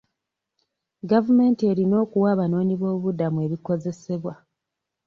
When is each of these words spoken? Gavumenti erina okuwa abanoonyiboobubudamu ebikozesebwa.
Gavumenti 1.11 1.61
erina 1.71 1.95
okuwa 2.03 2.27
abanoonyiboobubudamu 2.33 3.37
ebikozesebwa. 3.45 4.33